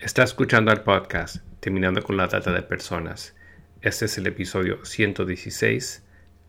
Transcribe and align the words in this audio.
Está 0.00 0.22
escuchando 0.22 0.72
el 0.72 0.80
podcast 0.80 1.44
Terminando 1.60 2.02
con 2.02 2.16
la 2.16 2.26
Trata 2.26 2.52
de 2.52 2.62
Personas. 2.62 3.36
Este 3.82 4.06
es 4.06 4.16
el 4.16 4.26
episodio 4.28 4.82
116, 4.82 6.06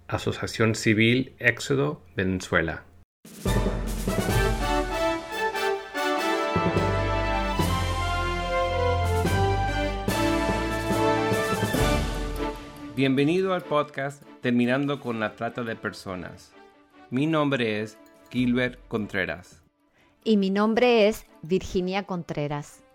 Asociación 0.07 0.73
Civil 0.73 1.35
Éxodo, 1.37 2.01
Venezuela. 2.15 2.85
Bienvenido 12.95 13.53
al 13.53 13.63
podcast 13.63 14.23
Terminando 14.39 15.01
con 15.01 15.19
la 15.19 15.35
Trata 15.35 15.65
de 15.65 15.75
Personas. 15.75 16.53
Mi 17.09 17.27
nombre 17.27 17.81
es 17.81 17.97
Gilbert 18.29 18.79
Contreras. 18.87 19.61
Y 20.23 20.37
mi 20.37 20.49
nombre 20.49 21.09
es 21.09 21.25
Virginia 21.41 22.03
Contreras. 22.03 22.85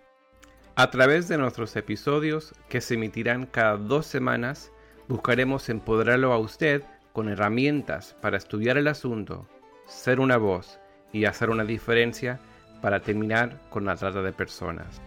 A 0.78 0.90
través 0.90 1.26
de 1.26 1.38
nuestros 1.38 1.74
episodios, 1.74 2.52
que 2.68 2.82
se 2.82 2.96
emitirán 2.96 3.46
cada 3.46 3.78
dos 3.78 4.04
semanas, 4.04 4.70
buscaremos 5.08 5.70
empoderarlo 5.70 6.34
a 6.34 6.38
usted 6.38 6.82
con 7.14 7.30
herramientas 7.30 8.14
para 8.20 8.36
estudiar 8.36 8.76
el 8.76 8.86
asunto, 8.86 9.48
ser 9.86 10.20
una 10.20 10.36
voz 10.36 10.78
y 11.14 11.24
hacer 11.24 11.48
una 11.48 11.64
diferencia 11.64 12.40
para 12.82 13.00
terminar 13.00 13.58
con 13.70 13.86
la 13.86 13.96
trata 13.96 14.20
de 14.20 14.34
personas. 14.34 15.00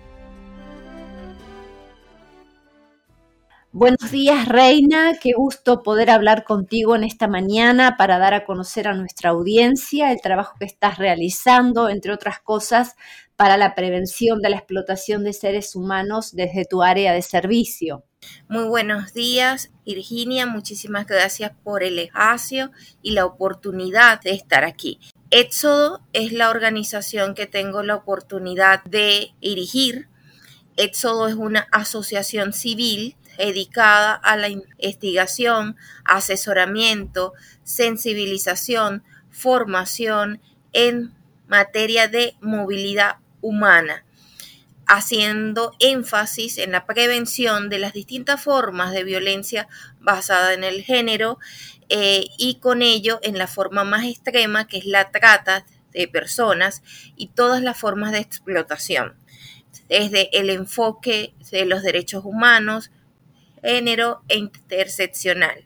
Buenos 3.72 4.10
días, 4.10 4.48
Reina. 4.48 5.14
Qué 5.22 5.34
gusto 5.38 5.84
poder 5.84 6.10
hablar 6.10 6.44
contigo 6.44 6.96
en 6.96 7.04
esta 7.04 7.28
mañana 7.28 7.98
para 7.98 8.18
dar 8.18 8.34
a 8.34 8.44
conocer 8.44 8.88
a 8.88 8.96
nuestra 8.96 9.30
audiencia 9.30 10.12
el 10.12 10.22
trabajo 10.22 10.56
que 10.58 10.66
estás 10.66 10.98
realizando, 10.98 11.88
entre 11.88 12.12
otras 12.12 12.40
cosas, 12.40 12.96
para 13.36 13.58
la 13.58 13.76
prevención 13.76 14.42
de 14.42 14.50
la 14.50 14.56
explotación 14.56 15.24
de 15.24 15.34
seres 15.34 15.76
humanos 15.76 16.36
desde 16.36 16.66
tu 16.66 16.82
área 16.82 17.14
de 17.14 17.22
servicio. 17.22 18.04
Muy 18.48 18.64
buenos 18.64 19.14
días, 19.14 19.70
Virginia. 19.86 20.48
Muchísimas 20.48 21.06
gracias 21.06 21.52
por 21.64 21.84
el 21.84 22.00
espacio 22.00 22.72
y 23.04 23.12
la 23.12 23.28
oportunidad 23.28 24.20
de 24.22 24.32
estar 24.32 24.64
aquí. 24.64 25.00
Éxodo 25.30 26.02
es 26.14 26.32
la 26.34 26.50
organización 26.50 27.36
que 27.36 27.46
tengo 27.46 27.84
la 27.84 27.98
oportunidad 27.98 28.84
de 28.86 29.36
dirigir. 29.42 30.08
Éxodo 30.76 31.28
es 31.28 31.36
una 31.36 31.68
asociación 31.72 32.52
civil 32.52 33.16
dedicada 33.46 34.14
a 34.14 34.36
la 34.36 34.50
investigación, 34.50 35.78
asesoramiento, 36.04 37.34
sensibilización, 37.64 39.04
formación 39.32 40.42
en 40.74 41.14
materia 41.48 42.08
de 42.08 42.36
movilidad 42.42 43.18
humana, 43.42 44.04
haciendo 44.86 45.72
énfasis 45.80 46.58
en 46.58 46.74
la 46.74 46.86
prevención 46.86 47.70
de 47.70 47.80
las 47.80 47.94
distintas 47.94 48.44
formas 48.44 48.92
de 48.92 49.06
violencia 49.06 49.68
basada 50.02 50.54
en 50.54 50.66
el 50.66 50.84
género 50.84 51.40
eh, 51.88 52.26
y 52.38 52.56
con 52.56 52.82
ello 52.82 53.20
en 53.24 53.38
la 53.38 53.48
forma 53.48 53.86
más 53.86 54.04
extrema 54.04 54.68
que 54.68 54.80
es 54.80 54.86
la 54.86 55.12
trata 55.12 55.66
de 55.94 56.08
personas 56.08 56.84
y 57.16 57.28
todas 57.28 57.62
las 57.62 57.78
formas 57.78 58.12
de 58.12 58.20
explotación, 58.20 59.16
desde 59.88 60.38
el 60.38 60.50
enfoque 60.50 61.34
de 61.52 61.66
los 61.66 61.84
derechos 61.84 62.26
humanos, 62.26 62.92
género 63.64 64.22
e 64.28 64.38
interseccional. 64.38 65.66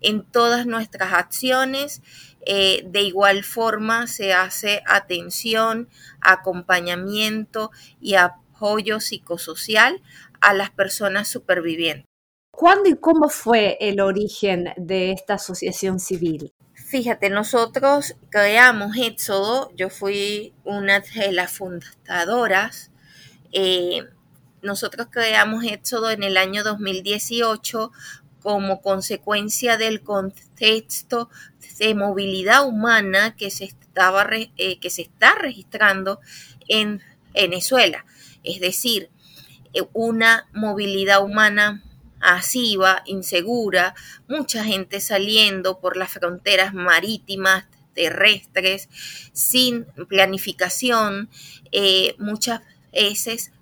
En 0.00 0.24
todas 0.24 0.66
nuestras 0.66 1.12
acciones, 1.12 2.02
eh, 2.44 2.82
de 2.86 3.02
igual 3.02 3.44
forma 3.44 4.06
se 4.08 4.32
hace 4.32 4.82
atención, 4.86 5.88
acompañamiento 6.20 7.70
y 8.00 8.14
apoyo 8.14 9.00
psicosocial 9.00 10.02
a 10.40 10.54
las 10.54 10.70
personas 10.70 11.28
supervivientes. 11.28 12.06
¿Cuándo 12.50 12.88
y 12.88 12.96
cómo 12.96 13.28
fue 13.28 13.78
el 13.80 14.00
origen 14.00 14.72
de 14.76 15.12
esta 15.12 15.34
asociación 15.34 15.98
civil? 15.98 16.52
Fíjate, 16.74 17.30
nosotros 17.30 18.16
creamos 18.28 18.96
Éxodo, 18.98 19.70
yo 19.74 19.88
fui 19.88 20.52
una 20.64 21.00
de 21.00 21.32
las 21.32 21.52
fundadoras. 21.52 22.90
Eh, 23.52 24.02
nosotros 24.62 25.08
creamos 25.10 25.64
Éxodo 25.64 26.10
en 26.10 26.22
el 26.22 26.36
año 26.36 26.64
2018 26.64 27.92
como 28.40 28.80
consecuencia 28.80 29.76
del 29.76 30.02
contexto 30.02 31.30
de 31.78 31.94
movilidad 31.94 32.66
humana 32.66 33.34
que 33.36 33.50
se, 33.50 33.64
estaba, 33.64 34.26
eh, 34.30 34.78
que 34.78 34.90
se 34.90 35.02
está 35.02 35.34
registrando 35.34 36.20
en 36.68 37.00
Venezuela. 37.34 38.04
Es 38.44 38.60
decir, 38.60 39.10
eh, 39.74 39.82
una 39.92 40.48
movilidad 40.52 41.24
humana 41.24 41.82
masiva, 42.20 43.02
insegura, 43.06 43.94
mucha 44.28 44.64
gente 44.64 45.00
saliendo 45.00 45.80
por 45.80 45.96
las 45.96 46.12
fronteras 46.12 46.72
marítimas, 46.72 47.66
terrestres, 47.94 48.88
sin 49.32 49.86
planificación, 50.08 51.28
eh, 51.72 52.14
muchas 52.18 52.60
veces 52.92 53.52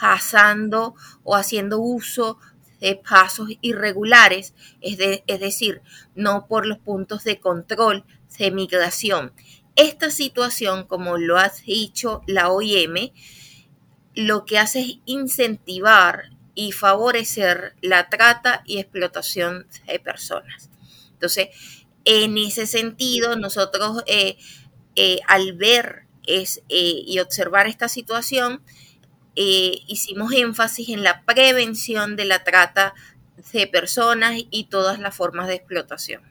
pasando 0.00 0.94
o 1.24 1.36
haciendo 1.36 1.80
uso 1.80 2.38
de 2.80 2.96
pasos 2.96 3.48
irregulares, 3.60 4.54
es, 4.80 4.98
decir, 5.40 5.82
no 6.14 6.46
por 6.46 6.66
los 6.66 6.78
puntos 6.78 7.24
de 7.24 7.40
control 7.40 8.04
de 8.38 8.50
migración. 8.50 9.32
Esta 9.76 10.10
situación, 10.10 10.84
como 10.84 11.16
lo 11.18 11.38
ha 11.38 11.50
dicho 11.66 12.22
la 12.26 12.50
OIM, 12.50 13.12
lo 14.14 14.44
que 14.44 14.58
hace 14.58 14.80
es 14.80 14.98
incentivar 15.04 16.30
y 16.54 16.72
favorecer 16.72 17.74
la 17.82 18.08
trata 18.08 18.62
y 18.66 18.78
explotación 18.78 19.66
de 19.86 19.98
personas. 19.98 20.70
Entonces, 21.12 21.48
en 22.04 22.38
ese 22.38 22.66
sentido, 22.66 23.36
nosotros 23.36 24.02
eh, 24.06 24.38
eh, 24.94 25.18
al 25.26 25.52
ver 25.52 26.06
eh, 26.26 26.46
y 26.68 27.18
observar 27.18 27.66
esta 27.66 27.88
situación, 27.88 28.62
eh, 29.36 29.82
hicimos 29.86 30.32
énfasis 30.32 30.88
en 30.88 31.02
la 31.02 31.24
prevención 31.24 32.16
de 32.16 32.24
la 32.24 32.42
trata 32.42 32.94
de 33.52 33.66
personas 33.66 34.34
y 34.50 34.64
todas 34.64 34.98
las 34.98 35.14
formas 35.14 35.46
de 35.46 35.54
explotación. 35.54 36.22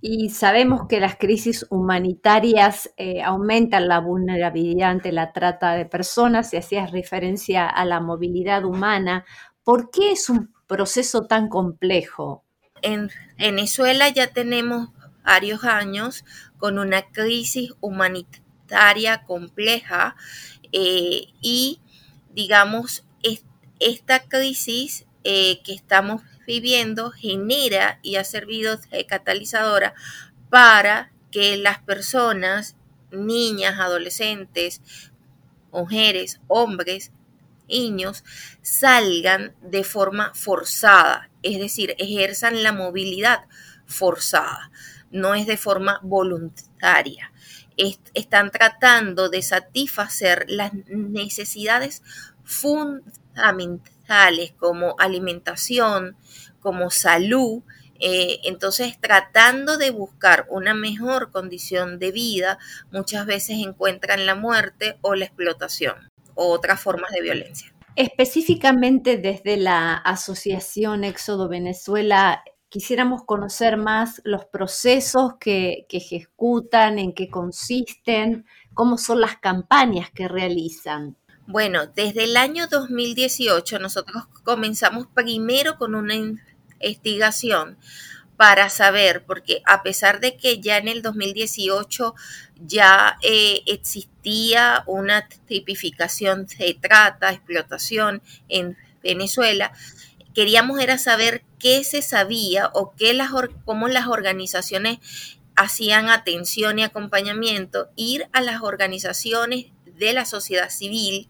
Y 0.00 0.30
sabemos 0.30 0.86
que 0.88 1.00
las 1.00 1.16
crisis 1.16 1.66
humanitarias 1.70 2.90
eh, 2.96 3.22
aumentan 3.22 3.88
la 3.88 4.00
vulnerabilidad 4.00 4.90
ante 4.90 5.12
la 5.12 5.32
trata 5.32 5.72
de 5.74 5.86
personas, 5.86 6.52
y 6.52 6.58
hacías 6.58 6.90
referencia 6.90 7.66
a 7.66 7.84
la 7.84 8.00
movilidad 8.00 8.64
humana. 8.64 9.24
¿Por 9.64 9.90
qué 9.90 10.12
es 10.12 10.28
un 10.28 10.52
proceso 10.66 11.26
tan 11.26 11.48
complejo? 11.48 12.44
En 12.82 13.10
Venezuela 13.38 14.08
ya 14.08 14.28
tenemos 14.28 14.90
varios 15.24 15.64
años 15.64 16.24
con 16.58 16.78
una 16.78 17.02
crisis 17.02 17.72
humanitaria 17.80 19.24
compleja 19.24 20.16
eh, 20.72 21.26
y 21.40 21.80
digamos, 22.34 23.04
esta 23.80 24.20
crisis 24.28 25.06
eh, 25.24 25.60
que 25.64 25.72
estamos 25.72 26.22
viviendo 26.46 27.10
genera 27.10 27.98
y 28.02 28.16
ha 28.16 28.24
servido 28.24 28.76
de 28.76 29.06
catalizadora 29.06 29.94
para 30.50 31.12
que 31.30 31.56
las 31.56 31.78
personas, 31.78 32.76
niñas, 33.10 33.78
adolescentes, 33.78 34.82
mujeres, 35.72 36.40
hombres, 36.46 37.12
niños, 37.68 38.24
salgan 38.62 39.54
de 39.62 39.84
forma 39.84 40.32
forzada, 40.34 41.30
es 41.42 41.58
decir, 41.58 41.94
ejerzan 41.98 42.62
la 42.62 42.72
movilidad 42.72 43.44
forzada, 43.86 44.70
no 45.10 45.34
es 45.34 45.46
de 45.46 45.56
forma 45.56 46.00
voluntaria 46.02 47.32
están 48.14 48.50
tratando 48.50 49.28
de 49.28 49.42
satisfacer 49.42 50.46
las 50.48 50.72
necesidades 50.88 52.02
fundamentales 52.44 54.52
como 54.58 54.96
alimentación, 54.98 56.16
como 56.60 56.90
salud, 56.90 57.62
eh, 58.00 58.40
entonces, 58.44 58.98
tratando 58.98 59.76
de 59.76 59.90
buscar 59.90 60.46
una 60.48 60.72
mejor 60.72 61.30
condición 61.30 61.98
de 61.98 62.12
vida, 62.12 62.58
muchas 62.90 63.26
veces 63.26 63.58
encuentran 63.58 64.24
la 64.24 64.34
muerte 64.34 64.96
o 65.02 65.14
la 65.14 65.26
explotación 65.26 66.10
o 66.34 66.50
otras 66.50 66.80
formas 66.80 67.10
de 67.10 67.20
violencia. 67.20 67.74
Específicamente 67.96 69.18
desde 69.18 69.58
la 69.58 69.94
Asociación 69.94 71.04
Éxodo 71.04 71.48
Venezuela, 71.48 72.42
quisiéramos 72.70 73.24
conocer 73.24 73.76
más 73.76 74.22
los 74.24 74.46
procesos 74.46 75.34
que, 75.38 75.86
ejecutan, 75.90 76.98
en 76.98 77.12
qué 77.12 77.28
consisten, 77.28 78.46
cómo 78.72 78.96
son 78.96 79.20
las 79.20 79.36
campañas 79.36 80.10
que 80.10 80.28
realizan. 80.28 81.16
Bueno, 81.46 81.88
desde 81.88 82.24
el 82.24 82.36
año 82.36 82.68
2018 82.68 83.80
nosotros 83.80 84.24
comenzamos 84.44 85.08
primero 85.12 85.76
con 85.76 85.96
una 85.96 86.14
investigación 86.14 87.76
para 88.36 88.70
saber, 88.70 89.24
porque 89.26 89.62
a 89.66 89.82
pesar 89.82 90.20
de 90.20 90.36
que 90.36 90.60
ya 90.60 90.78
en 90.78 90.86
el 90.86 91.02
2018 91.02 92.14
ya 92.60 93.18
eh, 93.22 93.62
existía 93.66 94.84
una 94.86 95.28
tipificación 95.28 96.46
de 96.46 96.78
trata, 96.80 97.32
explotación 97.32 98.22
en 98.48 98.78
Venezuela, 99.02 99.72
queríamos 100.40 100.80
era 100.80 100.96
saber 100.96 101.44
qué 101.58 101.84
se 101.84 102.00
sabía 102.00 102.70
o 102.72 102.94
qué 102.96 103.12
las, 103.12 103.28
cómo 103.66 103.88
las 103.88 104.06
organizaciones 104.06 104.98
hacían 105.54 106.08
atención 106.08 106.78
y 106.78 106.82
acompañamiento, 106.82 107.90
ir 107.94 108.26
a 108.32 108.40
las 108.40 108.62
organizaciones 108.62 109.66
de 109.84 110.14
la 110.14 110.24
sociedad 110.24 110.70
civil 110.70 111.28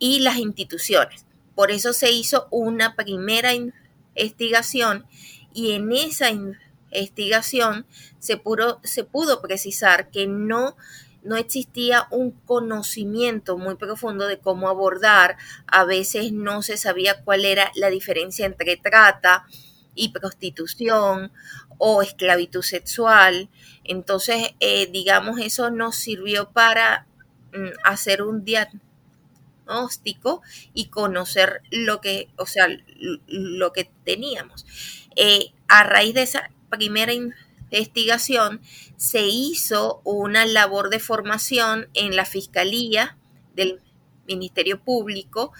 y 0.00 0.18
las 0.18 0.38
instituciones. 0.38 1.26
Por 1.54 1.70
eso 1.70 1.92
se 1.92 2.10
hizo 2.10 2.48
una 2.50 2.96
primera 2.96 3.52
investigación 3.54 5.06
y 5.54 5.70
en 5.70 5.92
esa 5.92 6.30
investigación 6.30 7.86
se 8.18 8.42
se 8.82 9.04
pudo 9.04 9.42
precisar 9.42 10.10
que 10.10 10.26
no 10.26 10.76
no 11.22 11.36
existía 11.36 12.06
un 12.10 12.30
conocimiento 12.32 13.58
muy 13.58 13.76
profundo 13.76 14.26
de 14.26 14.38
cómo 14.38 14.68
abordar, 14.68 15.36
a 15.66 15.84
veces 15.84 16.32
no 16.32 16.62
se 16.62 16.76
sabía 16.76 17.22
cuál 17.22 17.44
era 17.44 17.70
la 17.74 17.90
diferencia 17.90 18.46
entre 18.46 18.76
trata 18.76 19.44
y 19.94 20.10
prostitución 20.12 21.32
o 21.78 22.02
esclavitud 22.02 22.62
sexual. 22.62 23.48
Entonces, 23.84 24.54
eh, 24.60 24.86
digamos, 24.90 25.40
eso 25.40 25.70
nos 25.70 25.96
sirvió 25.96 26.50
para 26.50 27.06
mm, 27.52 27.70
hacer 27.84 28.22
un 28.22 28.44
diagnóstico 28.44 30.42
y 30.74 30.86
conocer 30.86 31.62
lo 31.70 32.00
que, 32.00 32.28
o 32.36 32.46
sea, 32.46 32.68
lo 33.26 33.72
que 33.72 33.90
teníamos. 34.04 34.66
Eh, 35.16 35.52
a 35.68 35.84
raíz 35.84 36.14
de 36.14 36.22
esa 36.22 36.50
primera 36.70 37.12
investigación 37.70 38.60
se 38.96 39.26
hizo 39.26 40.00
una 40.04 40.44
labor 40.44 40.90
de 40.90 40.98
formación 40.98 41.88
en 41.94 42.16
la 42.16 42.24
Fiscalía 42.24 43.16
del 43.54 43.80
Ministerio 44.26 44.82
Público 44.82 45.52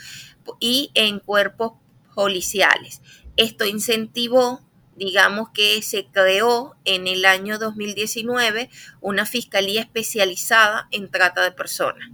y 0.58 0.90
en 0.94 1.20
cuerpos 1.20 1.72
policiales. 2.14 3.00
Esto 3.36 3.64
incentivó, 3.64 4.60
digamos 4.96 5.50
que 5.50 5.80
se 5.82 6.06
creó 6.06 6.76
en 6.84 7.06
el 7.06 7.24
año 7.24 7.58
2019 7.58 8.68
una 9.00 9.24
fiscalía 9.24 9.80
especializada 9.80 10.88
en 10.90 11.10
trata 11.10 11.42
de 11.42 11.52
personas. 11.52 12.10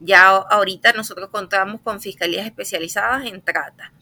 Ya 0.00 0.28
ahorita 0.28 0.94
nosotros 0.94 1.28
contamos 1.30 1.82
con 1.82 2.00
fiscalías 2.00 2.46
especializadas 2.46 3.26
en 3.26 3.42
trata. 3.42 3.92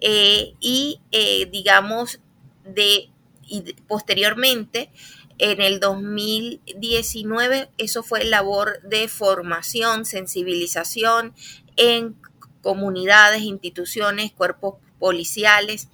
Eh, 0.00 0.54
y 0.60 1.00
eh, 1.12 1.46
digamos, 1.52 2.20
de 2.64 3.10
y 3.50 3.74
posteriormente 3.88 4.90
en 5.38 5.60
el 5.60 5.80
2019 5.80 7.70
eso 7.76 8.02
fue 8.02 8.24
labor 8.24 8.80
de 8.82 9.08
formación, 9.08 10.04
sensibilización 10.04 11.34
en 11.76 12.16
comunidades, 12.62 13.42
instituciones, 13.42 14.32
cuerpos 14.32 14.76
policiales. 14.98 15.88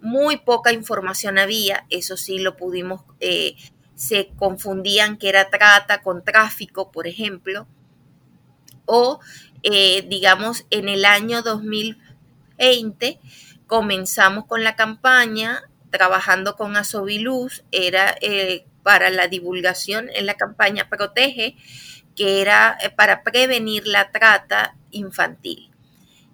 Muy 0.00 0.36
poca 0.36 0.72
información 0.72 1.38
había, 1.38 1.86
eso 1.90 2.16
sí 2.16 2.38
lo 2.38 2.56
pudimos, 2.56 3.02
eh, 3.20 3.56
se 3.94 4.28
confundían 4.36 5.16
que 5.16 5.28
era 5.28 5.48
trata 5.48 6.02
con 6.02 6.22
tráfico, 6.22 6.90
por 6.92 7.06
ejemplo, 7.06 7.66
o 8.84 9.20
eh, 9.62 10.04
digamos 10.08 10.66
en 10.70 10.88
el 10.88 11.04
año 11.04 11.42
2020 11.42 13.20
comenzamos 13.66 14.44
con 14.46 14.62
la 14.62 14.76
campaña 14.76 15.62
trabajando 15.90 16.56
con 16.56 16.76
Asobiluz, 16.76 17.64
era 17.72 18.14
eh, 18.20 18.66
para 18.82 19.10
la 19.10 19.28
divulgación 19.28 20.08
en 20.14 20.26
la 20.26 20.34
campaña 20.34 20.88
Protege, 20.88 21.56
que 22.14 22.40
era 22.40 22.76
eh, 22.82 22.90
para 22.90 23.22
prevenir 23.22 23.86
la 23.86 24.10
trata 24.10 24.76
infantil. 24.90 25.70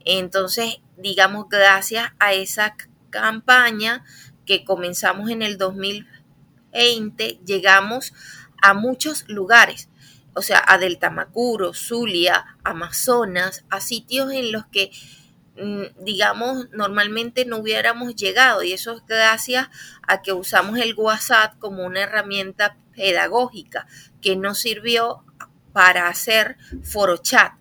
Entonces, 0.05 0.81
digamos, 0.97 1.49
gracias 1.49 2.13
a 2.19 2.33
esa 2.33 2.77
campaña 3.11 4.05
que 4.47 4.65
comenzamos 4.65 5.31
en 5.31 5.43
el 5.43 5.59
2020, 5.59 7.41
llegamos 7.45 8.13
a 8.61 8.75
muchos 8.75 9.29
lugares, 9.29 9.89
o 10.35 10.43
sea, 10.43 10.65
a 10.67 10.79
Deltamacuro, 10.79 11.75
Zulia, 11.75 12.57
Amazonas, 12.65 13.65
a 13.71 13.81
sitios 13.81 14.33
en 14.33 14.53
los 14.53 14.67
que 14.67 14.91
digamos, 15.99 16.71
normalmente 16.71 17.45
no 17.45 17.59
hubiéramos 17.59 18.15
llegado 18.17 18.63
y 18.63 18.73
eso 18.73 18.93
es 18.93 19.03
gracias 19.07 19.69
a 20.07 20.23
que 20.23 20.33
usamos 20.33 20.79
el 20.79 20.95
WhatsApp 20.95 21.59
como 21.59 21.85
una 21.85 22.01
herramienta 22.01 22.77
pedagógica 22.95 23.87
que 24.21 24.37
nos 24.37 24.61
sirvió 24.61 25.25
para 25.73 26.09
hacer 26.09 26.57
foro 26.83 27.19
chat. 27.19 27.53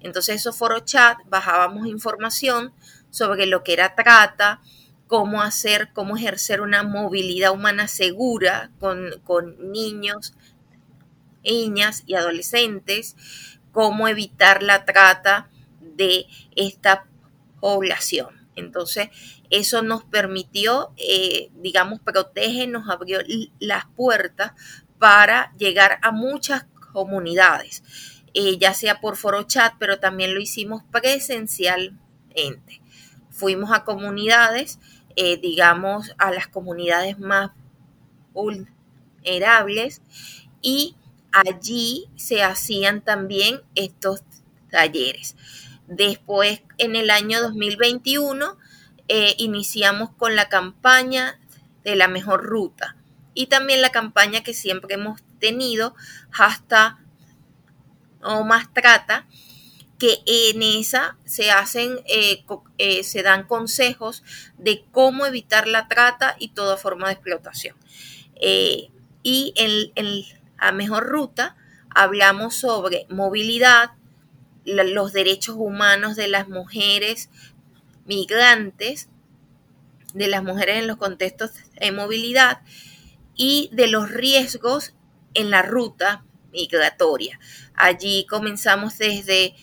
Entonces 0.00 0.36
esos 0.36 0.56
foro 0.56 0.80
chat 0.80 1.18
bajábamos 1.26 1.86
información 1.86 2.72
sobre 3.10 3.46
lo 3.46 3.64
que 3.64 3.72
era 3.72 3.94
trata, 3.94 4.60
cómo 5.08 5.42
hacer, 5.42 5.92
cómo 5.92 6.16
ejercer 6.16 6.60
una 6.60 6.84
movilidad 6.84 7.52
humana 7.52 7.88
segura 7.88 8.70
con, 8.78 9.20
con 9.24 9.72
niños, 9.72 10.34
niñas 11.44 12.04
y 12.06 12.14
adolescentes, 12.14 13.16
cómo 13.72 14.06
evitar 14.06 14.62
la 14.62 14.84
trata 14.84 15.48
de 15.80 16.26
esta 16.54 17.09
población. 17.60 18.48
Entonces, 18.56 19.08
eso 19.50 19.82
nos 19.82 20.04
permitió, 20.04 20.92
eh, 20.96 21.50
digamos, 21.54 22.00
protege, 22.00 22.66
nos 22.66 22.88
abrió 22.88 23.20
las 23.58 23.86
puertas 23.96 24.52
para 24.98 25.52
llegar 25.56 25.98
a 26.02 26.10
muchas 26.12 26.66
comunidades, 26.92 27.82
eh, 28.34 28.58
ya 28.58 28.74
sea 28.74 29.00
por 29.00 29.16
foro 29.16 29.44
chat, 29.44 29.74
pero 29.78 29.98
también 29.98 30.34
lo 30.34 30.40
hicimos 30.40 30.82
presencialmente. 30.90 32.80
Fuimos 33.30 33.70
a 33.72 33.84
comunidades, 33.84 34.78
eh, 35.16 35.38
digamos, 35.38 36.12
a 36.18 36.30
las 36.30 36.48
comunidades 36.48 37.18
más 37.18 37.50
vulnerables 38.32 40.02
y 40.62 40.96
allí 41.32 42.08
se 42.16 42.42
hacían 42.42 43.02
también 43.02 43.62
estos 43.74 44.22
talleres. 44.70 45.36
Después, 45.90 46.62
en 46.78 46.94
el 46.94 47.10
año 47.10 47.42
2021, 47.42 48.56
eh, 49.08 49.34
iniciamos 49.38 50.10
con 50.10 50.36
la 50.36 50.48
campaña 50.48 51.40
de 51.82 51.96
la 51.96 52.06
mejor 52.06 52.44
ruta 52.44 52.94
y 53.34 53.48
también 53.48 53.82
la 53.82 53.90
campaña 53.90 54.44
que 54.44 54.54
siempre 54.54 54.94
hemos 54.94 55.20
tenido 55.40 55.96
hasta 56.30 57.00
o 58.22 58.44
más 58.44 58.72
trata 58.72 59.26
que 59.98 60.18
en 60.26 60.62
esa 60.62 61.18
se 61.24 61.50
hacen 61.50 61.98
eh, 62.06 62.44
eh, 62.78 63.02
se 63.02 63.24
dan 63.24 63.48
consejos 63.48 64.22
de 64.58 64.84
cómo 64.92 65.26
evitar 65.26 65.66
la 65.66 65.88
trata 65.88 66.36
y 66.38 66.50
toda 66.50 66.76
forma 66.76 67.08
de 67.08 67.14
explotación. 67.14 67.76
Y 68.40 69.52
en, 69.56 69.90
en 69.96 70.22
la 70.60 70.70
mejor 70.70 71.08
ruta 71.08 71.56
hablamos 71.92 72.54
sobre 72.54 73.06
movilidad 73.08 73.90
los 74.64 75.12
derechos 75.12 75.56
humanos 75.58 76.16
de 76.16 76.28
las 76.28 76.48
mujeres 76.48 77.30
migrantes, 78.04 79.08
de 80.14 80.28
las 80.28 80.42
mujeres 80.42 80.78
en 80.78 80.86
los 80.86 80.96
contextos 80.96 81.52
de 81.78 81.92
movilidad 81.92 82.60
y 83.34 83.70
de 83.72 83.86
los 83.86 84.10
riesgos 84.10 84.94
en 85.34 85.50
la 85.50 85.62
ruta 85.62 86.24
migratoria. 86.52 87.38
Allí 87.74 88.26
comenzamos 88.28 88.98
desde 88.98 89.54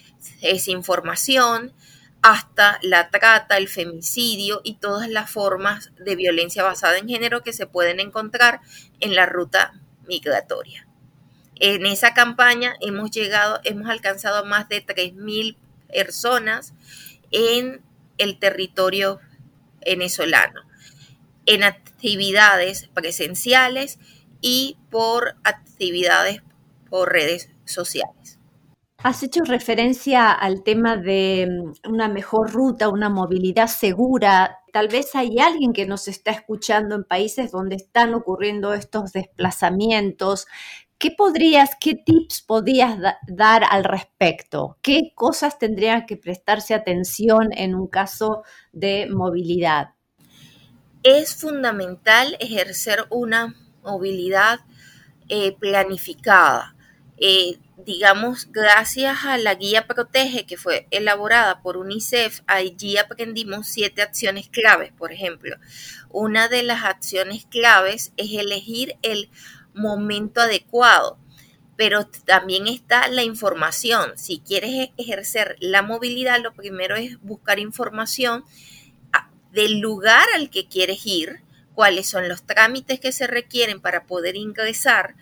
desinformación 0.41 1.73
hasta 2.21 2.79
la 2.81 3.09
trata, 3.09 3.57
el 3.57 3.67
femicidio 3.67 4.61
y 4.63 4.75
todas 4.75 5.09
las 5.09 5.29
formas 5.29 5.91
de 5.99 6.15
violencia 6.15 6.63
basada 6.63 6.97
en 6.97 7.07
género 7.07 7.43
que 7.43 7.53
se 7.53 7.67
pueden 7.67 7.99
encontrar 7.99 8.61
en 8.99 9.15
la 9.15 9.25
ruta 9.25 9.79
migratoria. 10.07 10.87
En 11.59 11.85
esa 11.85 12.13
campaña 12.13 12.75
hemos 12.81 13.11
llegado, 13.11 13.59
hemos 13.63 13.89
alcanzado 13.89 14.45
más 14.45 14.69
de 14.69 14.85
3.000 14.85 15.57
personas 15.91 16.73
en 17.31 17.81
el 18.17 18.39
territorio 18.39 19.19
venezolano, 19.85 20.61
en 21.45 21.63
actividades 21.63 22.89
presenciales 22.93 23.99
y 24.41 24.77
por 24.89 25.35
actividades 25.43 26.41
por 26.89 27.11
redes 27.11 27.49
sociales. 27.65 28.39
Has 29.03 29.21
hecho 29.21 29.43
referencia 29.43 30.31
al 30.31 30.63
tema 30.63 30.97
de 30.97 31.47
mm, 31.47 31.89
una 31.89 32.07
mejor 32.07 32.51
ruta, 32.51 32.89
una 32.89 33.09
movilidad 33.09 33.67
segura. 33.67 34.59
Tal 34.73 34.87
vez 34.87 35.15
hay 35.15 35.37
alguien 35.39 35.71
que 35.71 35.85
nos 35.85 36.07
está 36.07 36.31
escuchando 36.31 36.95
en 36.95 37.03
países 37.03 37.51
donde 37.51 37.75
están 37.75 38.15
ocurriendo 38.15 38.73
estos 38.73 39.13
desplazamientos, 39.13 40.47
¿Qué 40.97 41.11
podrías, 41.11 41.71
qué 41.79 41.95
tips 41.95 42.41
podrías 42.41 42.97
dar 43.27 43.63
al 43.69 43.83
respecto? 43.83 44.77
¿Qué 44.81 45.11
cosas 45.15 45.59
tendrían 45.59 46.05
que 46.05 46.17
prestarse 46.17 46.73
atención 46.73 47.49
en 47.53 47.75
un 47.75 47.87
caso 47.87 48.43
de 48.71 49.07
movilidad? 49.09 49.89
es 51.03 51.35
fundamental 51.35 52.35
ejercer 52.39 53.05
una 53.09 53.55
movilidad 53.83 54.59
eh, 55.29 55.55
planificada. 55.57 56.75
Eh, 57.17 57.57
digamos, 57.77 58.51
gracias 58.51 59.23
a 59.23 59.37
la 59.37 59.55
guía 59.55 59.87
Protege 59.87 60.45
que 60.45 60.57
fue 60.57 60.87
elaborada 60.91 61.61
por 61.61 61.77
UNICEF, 61.77 62.41
allí 62.45 62.97
aprendimos 62.97 63.67
siete 63.67 64.01
acciones 64.01 64.49
claves, 64.49 64.91
por 64.97 65.13
ejemplo. 65.13 65.55
Una 66.09 66.49
de 66.49 66.63
las 66.63 66.83
acciones 66.83 67.45
claves 67.45 68.11
es 68.17 68.33
elegir 68.33 68.97
el 69.01 69.29
momento 69.77 70.41
adecuado, 70.41 71.17
pero 71.77 72.07
también 72.25 72.67
está 72.67 73.07
la 73.07 73.24
información. 73.24 74.17
Si 74.17 74.39
quieres 74.39 74.72
e-, 74.72 74.93
ejercer 74.98 75.55
la 75.60 75.81
movilidad, 75.81 76.41
lo 76.41 76.53
primero 76.53 76.96
es 76.96 77.22
buscar 77.22 77.60
información 77.60 78.43
ah, 79.13 79.29
del 79.51 79.79
lugar 79.79 80.27
al 80.36 80.50
que 80.50 80.67
quieres 80.67 81.05
ir, 81.05 81.41
cuáles 81.75 82.10
son 82.10 82.27
los 82.27 82.43
trámites 82.43 83.00
que 83.00 83.12
se 83.12 83.27
requieren 83.27 83.79
para 83.79 84.05
poder 84.05 84.36
ingresar, 84.36 85.15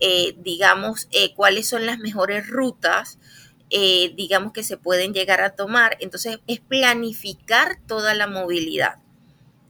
eh, 0.00 0.34
digamos, 0.38 1.06
eh, 1.10 1.34
cuáles 1.34 1.68
son 1.68 1.84
las 1.84 1.98
mejores 1.98 2.48
rutas, 2.48 3.18
eh, 3.68 4.14
digamos, 4.16 4.54
que 4.54 4.62
se 4.62 4.78
pueden 4.78 5.12
llegar 5.12 5.42
a 5.42 5.54
tomar. 5.54 5.98
Entonces, 6.00 6.38
es 6.46 6.60
planificar 6.60 7.78
toda 7.86 8.14
la 8.14 8.26
movilidad. 8.26 8.96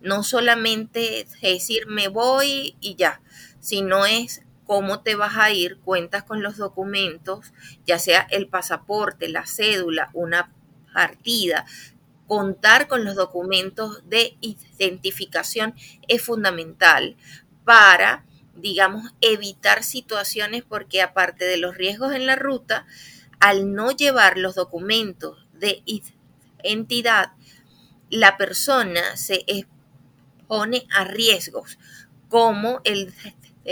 No 0.00 0.22
solamente 0.22 1.26
decir 1.42 1.88
me 1.88 2.06
voy 2.06 2.76
y 2.80 2.94
ya, 2.94 3.20
sino 3.60 4.06
es 4.06 4.42
cómo 4.66 5.00
te 5.00 5.14
vas 5.14 5.36
a 5.36 5.50
ir, 5.50 5.78
cuentas 5.78 6.24
con 6.24 6.42
los 6.42 6.58
documentos, 6.58 7.52
ya 7.86 7.98
sea 7.98 8.26
el 8.30 8.48
pasaporte, 8.48 9.28
la 9.28 9.46
cédula, 9.46 10.10
una 10.12 10.52
partida, 10.92 11.64
contar 12.26 12.86
con 12.86 13.04
los 13.04 13.14
documentos 13.14 14.06
de 14.08 14.36
identificación 14.40 15.74
es 16.06 16.22
fundamental 16.22 17.16
para, 17.64 18.26
digamos, 18.54 19.14
evitar 19.22 19.82
situaciones 19.82 20.62
porque 20.62 21.00
aparte 21.00 21.46
de 21.46 21.56
los 21.56 21.76
riesgos 21.76 22.12
en 22.12 22.26
la 22.26 22.36
ruta, 22.36 22.86
al 23.40 23.72
no 23.74 23.92
llevar 23.92 24.36
los 24.36 24.54
documentos 24.54 25.46
de 25.54 25.82
identidad, 26.62 27.32
la 28.10 28.36
persona 28.36 29.16
se 29.16 29.44
expone 29.46 30.86
a 30.94 31.04
riesgos 31.04 31.78
como 32.28 32.80
el, 32.84 33.12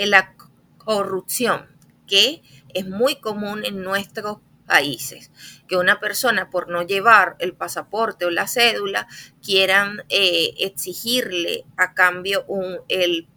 la 0.04 0.34
corrupción, 0.76 1.66
que 2.06 2.42
es 2.74 2.86
muy 2.86 3.16
común 3.16 3.64
en 3.64 3.82
nuestros 3.82 4.38
países, 4.66 5.30
que 5.68 5.76
una 5.76 6.00
persona 6.00 6.50
por 6.50 6.68
no 6.68 6.82
llevar 6.82 7.36
el 7.38 7.54
pasaporte 7.54 8.24
o 8.24 8.30
la 8.30 8.48
cédula 8.48 9.06
quieran 9.42 10.02
eh, 10.08 10.54
exigirle 10.58 11.64
a 11.76 11.94
cambio 11.94 12.44
un, 12.48 12.78
el 12.88 13.28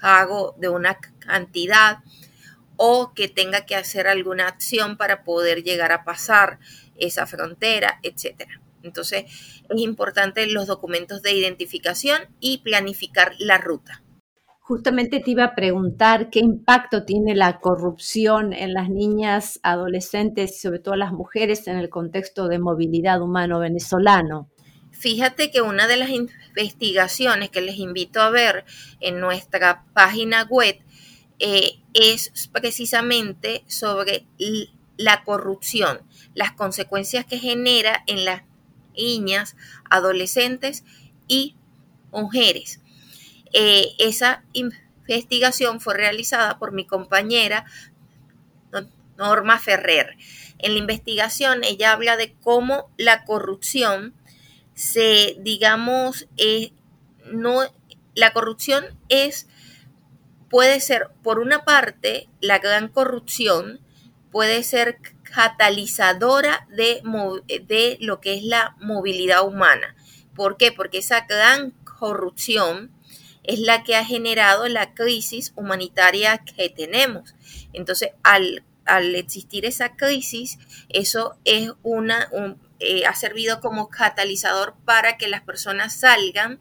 pago 0.00 0.54
de 0.58 0.68
una 0.68 0.98
cantidad 1.18 1.98
o 2.76 3.12
que 3.14 3.28
tenga 3.28 3.66
que 3.66 3.76
hacer 3.76 4.06
alguna 4.06 4.48
acción 4.48 4.96
para 4.96 5.22
poder 5.22 5.62
llegar 5.62 5.92
a 5.92 6.04
pasar 6.04 6.58
esa 6.96 7.26
frontera, 7.26 8.00
etcétera. 8.02 8.60
Entonces, 8.82 9.24
es 9.68 9.80
importante 9.80 10.46
los 10.46 10.66
documentos 10.66 11.20
de 11.22 11.32
identificación 11.32 12.22
y 12.40 12.58
planificar 12.58 13.34
la 13.38 13.58
ruta. 13.58 14.02
Justamente 14.70 15.18
te 15.18 15.32
iba 15.32 15.42
a 15.42 15.56
preguntar 15.56 16.30
qué 16.30 16.38
impacto 16.38 17.02
tiene 17.04 17.34
la 17.34 17.58
corrupción 17.58 18.52
en 18.52 18.72
las 18.72 18.88
niñas, 18.88 19.58
adolescentes 19.64 20.54
y 20.54 20.60
sobre 20.60 20.78
todo 20.78 20.94
las 20.94 21.10
mujeres 21.10 21.66
en 21.66 21.76
el 21.76 21.88
contexto 21.88 22.46
de 22.46 22.60
movilidad 22.60 23.20
humano 23.20 23.58
venezolano. 23.58 24.48
Fíjate 24.92 25.50
que 25.50 25.60
una 25.60 25.88
de 25.88 25.96
las 25.96 26.10
investigaciones 26.10 27.50
que 27.50 27.62
les 27.62 27.78
invito 27.78 28.20
a 28.20 28.30
ver 28.30 28.64
en 29.00 29.18
nuestra 29.18 29.86
página 29.92 30.44
web 30.44 30.76
eh, 31.40 31.80
es 31.92 32.48
precisamente 32.52 33.64
sobre 33.66 34.24
la 34.96 35.24
corrupción, 35.24 35.98
las 36.34 36.52
consecuencias 36.52 37.26
que 37.26 37.40
genera 37.40 38.04
en 38.06 38.24
las 38.24 38.42
niñas, 38.96 39.56
adolescentes 39.90 40.84
y 41.26 41.56
mujeres. 42.12 42.80
Eh, 43.52 43.92
esa 43.98 44.44
investigación 44.52 45.80
fue 45.80 45.94
realizada 45.94 46.58
por 46.58 46.72
mi 46.72 46.86
compañera 46.86 47.64
Norma 49.20 49.58
Ferrer. 49.58 50.16
En 50.58 50.72
la 50.72 50.78
investigación 50.78 51.62
ella 51.62 51.92
habla 51.92 52.16
de 52.16 52.34
cómo 52.42 52.90
la 52.96 53.24
corrupción 53.24 54.14
se, 54.74 55.36
digamos, 55.40 56.26
eh, 56.38 56.72
no, 57.26 57.62
la 58.14 58.32
corrupción 58.32 58.84
es, 59.10 59.46
puede 60.48 60.80
ser, 60.80 61.08
por 61.22 61.38
una 61.38 61.64
parte, 61.64 62.28
la 62.40 62.58
gran 62.58 62.88
corrupción 62.88 63.80
puede 64.32 64.62
ser 64.62 64.98
catalizadora 65.22 66.66
de, 66.70 67.02
de 67.66 67.98
lo 68.00 68.20
que 68.20 68.34
es 68.34 68.42
la 68.42 68.74
movilidad 68.80 69.46
humana. 69.46 69.94
¿Por 70.34 70.56
qué? 70.56 70.72
Porque 70.72 70.98
esa 70.98 71.26
gran 71.28 71.72
corrupción 71.98 72.90
es 73.50 73.58
la 73.58 73.82
que 73.82 73.96
ha 73.96 74.04
generado 74.04 74.68
la 74.68 74.94
crisis 74.94 75.52
humanitaria 75.56 76.38
que 76.38 76.68
tenemos. 76.68 77.34
Entonces, 77.72 78.10
al, 78.22 78.62
existir 79.16 79.64
esa 79.64 79.96
crisis, 79.96 80.58
eso 80.88 81.36
es 81.44 81.72
una, 81.82 82.30
eh, 82.78 83.06
ha 83.06 83.14
servido 83.16 83.60
como 83.60 83.88
catalizador 83.88 84.76
para 84.84 85.16
que 85.16 85.26
las 85.26 85.42
personas 85.42 85.98
salgan 85.98 86.60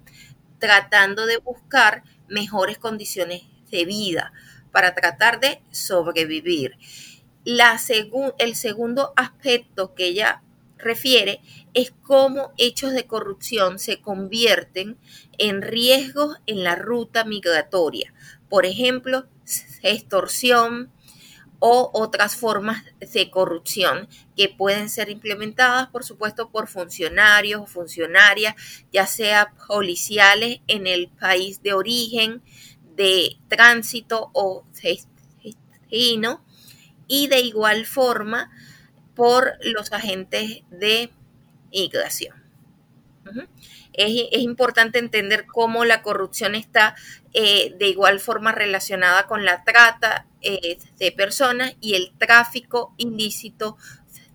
tratando 0.57 1.27
de 1.27 1.37
buscar 1.37 2.03
mejores 2.27 2.79
condiciones 2.79 3.43
de 3.69 3.85
vida, 3.85 4.33
para 4.71 4.95
tratar 4.95 5.39
de 5.39 5.61
sobrevivir. 5.69 6.75
La 7.43 7.79
el 8.39 8.55
segundo 8.55 9.13
aspecto 9.15 9.93
que 9.93 10.05
ella 10.07 10.41
refiere 10.79 11.41
es 11.73 11.93
cómo 12.03 12.51
hechos 12.57 12.93
de 12.93 13.05
corrupción 13.05 13.79
se 13.79 14.01
convierten 14.01 14.97
en 15.37 15.61
riesgos 15.61 16.37
en 16.45 16.63
la 16.63 16.75
ruta 16.75 17.23
migratoria. 17.23 18.13
Por 18.49 18.65
ejemplo, 18.65 19.27
extorsión 19.83 20.91
o 21.59 21.91
otras 21.93 22.35
formas 22.35 22.83
de 22.99 23.29
corrupción 23.29 24.07
que 24.35 24.49
pueden 24.49 24.89
ser 24.89 25.09
implementadas, 25.09 25.89
por 25.89 26.03
supuesto, 26.03 26.49
por 26.49 26.67
funcionarios 26.67 27.61
o 27.61 27.67
funcionarias, 27.67 28.55
ya 28.91 29.05
sea 29.05 29.53
policiales 29.67 30.61
en 30.67 30.87
el 30.87 31.09
país 31.09 31.61
de 31.61 31.73
origen, 31.73 32.41
de 32.95 33.37
tránsito 33.49 34.31
o 34.33 34.65
destino, 34.81 36.43
y 37.07 37.27
de 37.27 37.41
igual 37.41 37.85
forma 37.85 38.51
por 39.15 39.57
los 39.61 39.91
agentes 39.91 40.63
de 40.69 41.11
migración. 41.71 42.35
es, 43.93 44.39
importante 44.39 44.99
entender 44.99 45.45
cómo 45.45 45.85
la 45.85 46.01
corrupción 46.01 46.55
está 46.55 46.95
eh, 47.33 47.75
de 47.77 47.87
igual 47.87 48.19
forma 48.19 48.51
relacionada 48.51 49.27
con 49.27 49.45
la 49.45 49.63
trata 49.63 50.25
eh, 50.41 50.77
de 50.97 51.11
personas 51.11 51.75
y 51.79 51.95
el 51.95 52.11
tráfico 52.17 52.93
ilícito 52.97 53.77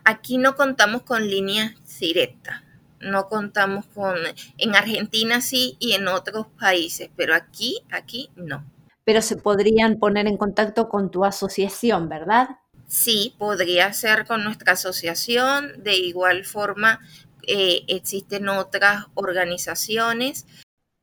Aquí 0.05 0.37
no 0.37 0.55
contamos 0.55 1.03
con 1.03 1.27
líneas 1.27 1.73
directas, 1.99 2.61
no 3.01 3.27
contamos 3.27 3.85
con, 3.93 4.15
en 4.57 4.75
Argentina 4.75 5.41
sí 5.41 5.75
y 5.79 5.93
en 5.93 6.07
otros 6.07 6.47
países, 6.59 7.09
pero 7.15 7.35
aquí, 7.35 7.81
aquí 7.91 8.29
no. 8.35 8.63
Pero 9.03 9.21
se 9.21 9.37
podrían 9.37 9.97
poner 9.97 10.27
en 10.27 10.37
contacto 10.37 10.89
con 10.89 11.09
tu 11.09 11.25
asociación, 11.25 12.09
¿verdad? 12.09 12.49
Sí, 12.87 13.35
podría 13.37 13.91
ser 13.93 14.25
con 14.25 14.43
nuestra 14.43 14.73
asociación. 14.73 15.83
De 15.83 15.95
igual 15.95 16.45
forma, 16.45 16.99
eh, 17.43 17.83
existen 17.87 18.49
otras 18.49 19.05
organizaciones. 19.15 20.45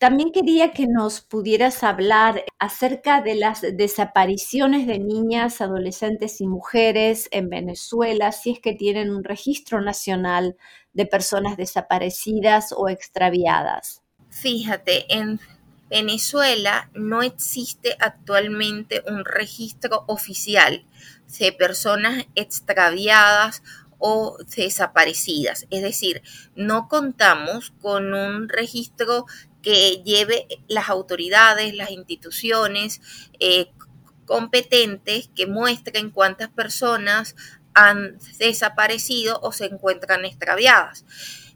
También 0.00 0.32
quería 0.32 0.72
que 0.72 0.86
nos 0.86 1.20
pudieras 1.20 1.84
hablar 1.84 2.46
acerca 2.58 3.20
de 3.20 3.34
las 3.34 3.60
desapariciones 3.60 4.86
de 4.86 4.98
niñas, 4.98 5.60
adolescentes 5.60 6.40
y 6.40 6.46
mujeres 6.46 7.28
en 7.32 7.50
Venezuela, 7.50 8.32
si 8.32 8.52
es 8.52 8.60
que 8.60 8.72
tienen 8.72 9.10
un 9.10 9.24
registro 9.24 9.82
nacional 9.82 10.56
de 10.94 11.04
personas 11.04 11.58
desaparecidas 11.58 12.72
o 12.74 12.88
extraviadas. 12.88 14.00
Fíjate, 14.30 15.04
en 15.14 15.38
Venezuela 15.90 16.88
no 16.94 17.20
existe 17.20 17.94
actualmente 18.00 19.02
un 19.06 19.26
registro 19.26 20.04
oficial 20.06 20.86
de 21.38 21.52
personas 21.52 22.24
extraviadas 22.36 23.62
o 24.00 24.38
desaparecidas. 24.56 25.66
Es 25.70 25.82
decir, 25.82 26.22
no 26.56 26.88
contamos 26.88 27.72
con 27.82 28.14
un 28.14 28.48
registro 28.48 29.26
que 29.62 30.02
lleve 30.04 30.46
las 30.68 30.88
autoridades, 30.88 31.74
las 31.74 31.90
instituciones 31.90 33.00
eh, 33.40 33.70
competentes 34.26 35.28
que 35.34 35.46
muestren 35.46 36.10
cuántas 36.10 36.48
personas 36.50 37.34
han 37.74 38.18
desaparecido 38.38 39.40
o 39.42 39.52
se 39.52 39.66
encuentran 39.66 40.24
extraviadas. 40.24 41.04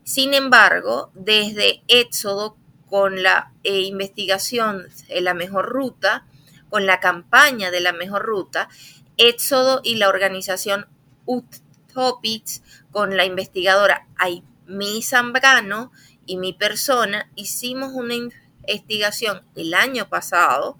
Sin 0.05 0.35
embargo, 0.35 1.11
desde 1.15 1.83
Éxodo, 1.89 2.57
con 2.89 3.23
la 3.23 3.53
eh, 3.65 3.81
investigación 3.81 4.87
de 5.09 5.21
la 5.21 5.35
mejor 5.35 5.67
ruta, 5.67 6.27
con 6.69 6.87
la 6.87 7.01
campaña 7.01 7.71
de 7.71 7.81
la 7.81 7.93
mejor 7.93 8.23
ruta, 8.23 8.69
Éxodo 9.17 9.81
y 9.83 9.97
la 9.97 10.09
organización 10.09 10.87
Utopics, 11.25 12.63
con 12.91 13.17
la 13.17 13.25
investigadora 13.25 14.07
Aimee 14.17 15.03
Zambrano 15.03 15.93
y 16.27 16.37
mi 16.37 16.53
persona 16.53 17.31
hicimos 17.35 17.93
una 17.93 18.15
investigación 18.15 19.43
el 19.55 19.75
año 19.75 20.09
pasado 20.09 20.79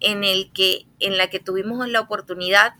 en, 0.00 0.24
el 0.24 0.52
que, 0.52 0.86
en 0.98 1.16
la 1.16 1.28
que 1.30 1.40
tuvimos 1.40 1.88
la 1.88 2.00
oportunidad 2.00 2.74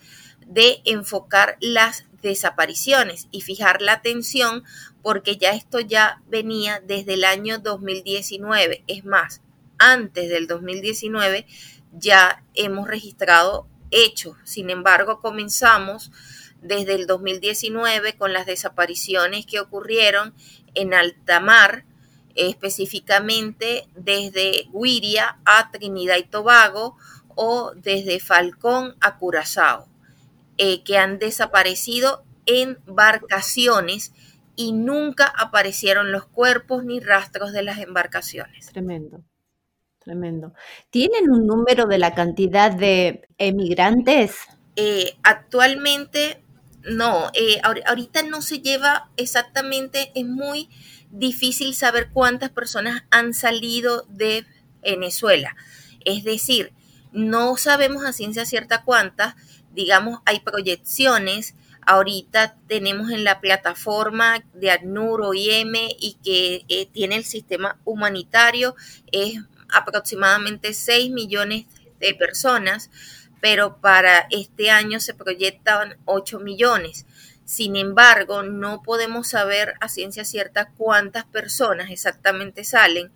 de 0.47 0.81
enfocar 0.85 1.57
las 1.61 2.07
desapariciones 2.23 3.29
y 3.31 3.41
fijar 3.41 3.83
la 3.83 3.95
atención 3.95 4.65
porque 5.03 5.37
ya 5.37 5.53
esto 5.53 5.81
ya 5.81 6.23
venía 6.29 6.81
desde 6.81 7.15
el 7.15 7.25
año 7.25 7.59
2019. 7.59 8.85
Es 8.87 9.05
más, 9.05 9.41
antes 9.79 10.29
del 10.29 10.47
2019 10.47 11.47
ya 11.93 12.45
hemos 12.55 12.89
registrado 12.89 13.67
hechos. 13.91 14.37
Sin 14.45 14.71
embargo, 14.71 15.21
comenzamos 15.21 16.11
desde 16.63 16.95
el 16.95 17.07
2019 17.07 18.15
con 18.15 18.33
las 18.33 18.47
desapariciones 18.47 19.45
que 19.45 19.61
ocurrieron 19.61 20.35
en 20.75 20.95
alta 20.95 21.41
mar, 21.41 21.85
específicamente 22.35 23.89
desde 23.95 24.69
Guiria 24.73 25.39
a 25.45 25.71
Trinidad 25.71 26.17
y 26.17 26.25
Tobago 26.25 26.97
o 27.35 27.73
desde 27.75 28.21
Falcón 28.21 28.97
a 29.01 29.19
Curazao, 29.19 29.89
eh, 30.57 30.83
que 30.85 30.97
han 30.97 31.19
desaparecido 31.19 32.25
en 32.47 32.79
embarcaciones 32.87 34.13
y 34.55 34.73
nunca 34.73 35.27
aparecieron 35.27 36.13
los 36.13 36.27
cuerpos 36.27 36.85
ni 36.85 37.01
rastros 37.01 37.53
de 37.53 37.63
las 37.63 37.79
embarcaciones. 37.79 38.67
Tremendo, 38.67 39.25
tremendo. 39.99 40.53
¿Tienen 40.91 41.31
un 41.31 41.47
número 41.47 41.87
de 41.87 41.99
la 41.99 42.15
cantidad 42.15 42.71
de 42.71 43.27
emigrantes? 43.39 44.37
Eh, 44.77 45.17
actualmente 45.23 46.43
no, 46.85 47.31
eh, 47.35 47.61
ahorita 47.63 48.23
no 48.23 48.43
se 48.43 48.61
lleva 48.61 49.11
exactamente, 49.17 50.13
es 50.15 50.25
muy 50.25 50.69
difícil 51.11 51.75
saber 51.75 52.11
cuántas 52.13 52.51
personas 52.51 53.05
han 53.11 53.35
salido 53.35 54.07
de 54.09 54.47
Venezuela. 54.83 55.55
Es 56.05 56.25
decir, 56.25 56.73
no 57.13 57.57
sabemos 57.57 58.05
a 58.05 58.13
ciencia 58.13 58.47
cierta 58.47 58.83
cuántas, 58.83 59.35
digamos, 59.73 60.21
hay 60.25 60.41
proyecciones. 60.41 61.55
Ahorita 61.85 62.57
tenemos 62.67 63.11
en 63.11 63.25
la 63.25 63.41
plataforma 63.41 64.45
de 64.55 64.71
ACNUR 64.71 65.23
o 65.23 65.35
IM 65.35 65.75
y 65.75 66.17
que 66.25 66.65
eh, 66.69 66.87
tiene 66.87 67.17
el 67.17 67.25
sistema 67.25 67.79
humanitario, 67.85 68.75
es 69.11 69.35
aproximadamente 69.69 70.75
6 70.75 71.11
millones 71.11 71.67
de 72.01 72.15
personas 72.15 72.91
pero 73.43 73.79
para 73.81 74.29
este 74.31 74.71
año 74.71 75.01
se 75.01 75.15
proyectaban 75.15 75.99
8 76.05 76.39
millones. 76.39 77.07
Sin 77.45 77.75
embargo, 77.75 78.45
no 78.45 78.85
podemos 78.85 79.27
saber 79.27 79.75
a 79.81 79.89
ciencia 79.89 80.25
cierta 80.25 80.71
cuántas 80.77 81.25
personas 81.25 81.91
exactamente 81.91 82.63
salen, 82.63 83.11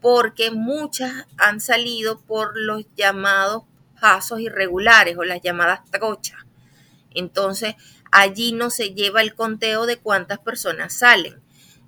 porque 0.00 0.52
muchas 0.52 1.26
han 1.38 1.60
salido 1.60 2.20
por 2.20 2.56
los 2.56 2.84
llamados 2.94 3.64
pasos 4.00 4.38
irregulares 4.38 5.16
o 5.18 5.24
las 5.24 5.42
llamadas 5.42 5.80
trochas. 5.90 6.38
Entonces, 7.12 7.74
allí 8.12 8.52
no 8.52 8.70
se 8.70 8.94
lleva 8.94 9.22
el 9.22 9.34
conteo 9.34 9.86
de 9.86 9.96
cuántas 9.96 10.38
personas 10.38 10.96
salen. 10.96 11.42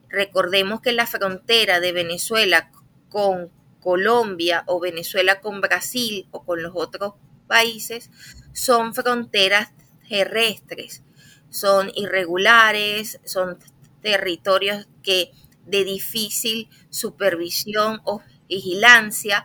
Recordemos 0.09 0.81
que 0.81 0.91
la 0.91 1.07
frontera 1.07 1.79
de 1.79 1.93
Venezuela 1.93 2.73
con 3.11 3.53
Colombia 3.81 4.65
o 4.67 4.81
Venezuela 4.81 5.41
con 5.41 5.61
Brasil 5.61 6.27
o 6.33 6.45
con 6.45 6.65
los 6.65 6.73
otros 6.75 7.15
países 7.47 8.11
son 8.53 8.95
fronteras 8.95 9.73
terrestres, 10.09 11.03
son 11.51 11.91
irregulares, 11.95 13.21
son 13.25 13.59
territorios 14.03 14.89
que 15.03 15.33
de 15.65 15.85
difícil 15.85 16.69
supervisión 16.91 18.01
o 18.05 18.21
vigilancia, 18.49 19.45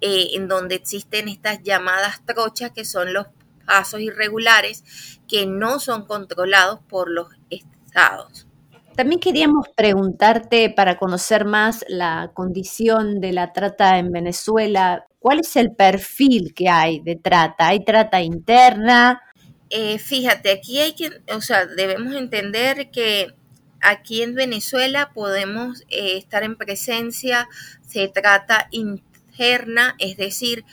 eh, 0.00 0.30
en 0.32 0.48
donde 0.48 0.76
existen 0.76 1.28
estas 1.28 1.62
llamadas 1.62 2.24
trochas 2.24 2.72
que 2.72 2.84
son 2.84 3.12
los 3.12 3.26
pasos 3.66 4.00
irregulares 4.00 4.82
que 5.28 5.46
no 5.46 5.78
son 5.78 6.06
controlados 6.06 6.80
por 6.88 7.10
los 7.10 7.28
estados. 7.50 8.46
También 8.96 9.20
queríamos 9.20 9.68
preguntarte 9.76 10.70
para 10.70 10.98
conocer 10.98 11.44
más 11.44 11.84
la 11.88 12.32
condición 12.34 13.20
de 13.20 13.32
la 13.32 13.52
trata 13.52 13.98
en 13.98 14.10
Venezuela. 14.10 15.06
¿Cuál 15.20 15.40
es 15.40 15.54
el 15.56 15.72
perfil 15.72 16.54
que 16.54 16.68
hay 16.68 17.00
de 17.00 17.14
trata? 17.14 17.68
¿Hay 17.68 17.84
trata 17.84 18.22
interna? 18.22 19.22
Eh, 19.68 19.98
fíjate, 19.98 20.50
aquí 20.50 20.80
hay 20.80 20.94
que, 20.94 21.22
o 21.32 21.42
sea, 21.42 21.66
debemos 21.66 22.14
entender 22.14 22.90
que 22.90 23.34
aquí 23.82 24.22
en 24.22 24.34
Venezuela 24.34 25.12
podemos 25.12 25.82
eh, 25.90 26.16
estar 26.16 26.42
en 26.42 26.56
presencia 26.56 27.48
se 27.86 28.08
trata 28.08 28.68
interna, 28.70 29.94
es 29.98 30.16
decir, 30.16 30.64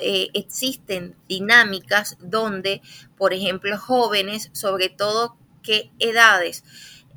eh, 0.00 0.28
existen 0.34 1.16
dinámicas 1.28 2.16
donde, 2.20 2.80
por 3.16 3.32
ejemplo, 3.32 3.76
jóvenes, 3.78 4.50
sobre 4.52 4.88
todo 4.88 5.36
qué 5.62 5.90
edades, 5.98 6.62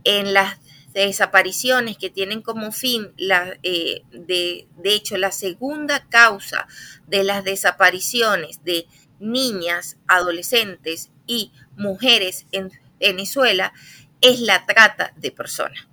en 0.04 0.34
las 0.34 0.58
desapariciones 1.06 1.98
que 1.98 2.10
tienen 2.10 2.42
como 2.42 2.72
fin, 2.72 3.14
la, 3.18 3.58
eh, 3.64 4.04
de, 4.12 4.68
de 4.78 4.94
hecho, 4.94 5.18
la 5.18 5.32
segunda 5.32 6.08
causa 6.10 6.68
de 7.08 7.24
las 7.24 7.44
desapariciones 7.44 8.64
de 8.64 8.88
niñas, 9.20 9.98
adolescentes 10.08 11.12
y 11.26 11.52
mujeres 11.76 12.46
en 12.52 12.72
Venezuela 13.00 13.74
es 14.22 14.40
la 14.40 14.66
trata 14.66 15.14
de 15.18 15.32
personas. 15.32 15.88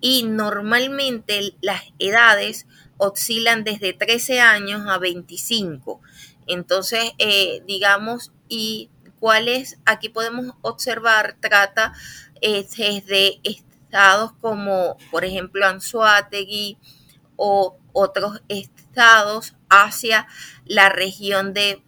Y 0.00 0.24
normalmente 0.24 1.54
las 1.60 1.82
edades 1.98 2.66
oscilan 2.98 3.64
desde 3.64 3.92
13 3.92 4.40
años 4.40 4.82
a 4.88 4.98
25. 4.98 6.00
Entonces, 6.46 7.12
eh, 7.18 7.62
digamos, 7.66 8.32
y 8.48 8.90
cuáles 9.18 9.78
aquí 9.86 10.10
podemos 10.10 10.54
observar 10.60 11.36
trata 11.40 11.94
desde 12.42 13.40
como, 14.40 14.96
por 15.10 15.24
ejemplo, 15.24 15.66
Anzuategui 15.66 16.78
o 17.36 17.78
otros 17.92 18.42
estados 18.48 19.54
hacia 19.68 20.26
la 20.64 20.88
región 20.88 21.54
de 21.54 21.82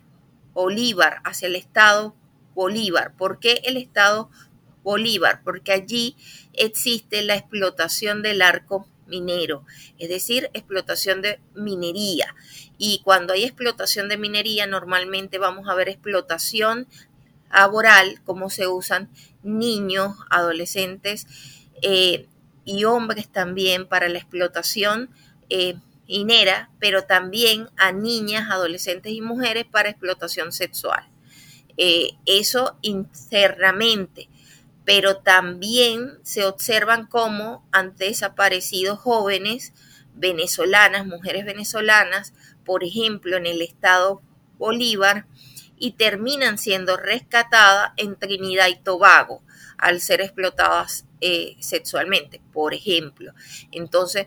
Bolívar, 0.53 1.21
hacia 1.25 1.49
el 1.49 1.57
estado 1.57 2.15
Bolívar. 2.55 3.15
¿Por 3.17 3.41
qué 3.41 3.61
el 3.65 3.77
estado 3.77 4.31
Bolívar? 4.85 5.43
Porque 5.43 5.73
allí 5.73 6.17
existe 6.53 7.23
la 7.23 7.35
explotación 7.35 8.23
del 8.23 8.41
arco 8.41 8.89
minero, 9.09 9.65
es 9.99 10.09
decir, 10.09 10.51
explotación 10.53 11.23
de 11.23 11.41
minería. 11.55 12.35
Y 12.79 13.01
cuando 13.05 13.33
hay 13.33 13.45
explotación 13.45 14.09
de 14.09 14.17
minería, 14.17 14.67
normalmente 14.67 15.39
vamos 15.39 15.69
a 15.69 15.75
ver 15.75 15.89
explotación 15.89 16.87
laboral, 17.51 18.21
cómo 18.25 18.51
se 18.51 18.67
usan 18.67 19.09
niños, 19.43 20.17
adolescentes 20.31 21.27
eh, 21.83 22.27
y 22.65 22.85
hombres 22.85 23.29
también 23.29 23.87
para 23.87 24.09
la 24.09 24.19
explotación 24.19 25.11
eh, 25.49 25.77
pero 26.79 27.05
también 27.05 27.69
a 27.77 27.93
niñas, 27.93 28.51
adolescentes 28.51 29.13
y 29.13 29.21
mujeres 29.21 29.65
para 29.65 29.89
explotación 29.89 30.53
sexual. 30.53 31.05
Eh, 31.77 32.11
eso 32.27 32.77
internamente, 32.83 34.29
pero 34.85 35.19
también 35.19 36.19
se 36.23 36.45
observan 36.45 37.07
cómo 37.07 37.67
han 37.73 37.97
desaparecido 37.97 38.97
jóvenes 38.97 39.73
venezolanas, 40.15 41.07
mujeres 41.07 41.45
venezolanas, 41.45 42.33
por 42.65 42.85
ejemplo, 42.85 43.37
en 43.37 43.47
el 43.47 43.61
estado 43.61 44.23
Bolívar, 44.59 45.27
y 45.79 45.93
terminan 45.93 46.59
siendo 46.59 46.97
rescatadas 46.97 47.93
en 47.97 48.17
Trinidad 48.17 48.69
y 48.69 48.77
Tobago 48.77 49.43
al 49.79 50.01
ser 50.01 50.21
explotadas 50.21 51.07
eh, 51.21 51.57
sexualmente, 51.61 52.41
por 52.53 52.75
ejemplo. 52.75 53.33
Entonces, 53.73 54.27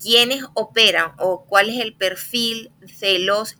¿quiénes 0.00 0.44
operan 0.54 1.12
o 1.18 1.44
cuál 1.44 1.70
es 1.70 1.80
el 1.80 1.94
perfil 1.94 2.70
de 3.00 3.18
los 3.20 3.56